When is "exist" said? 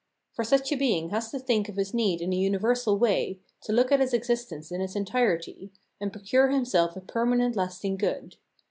4.15-4.51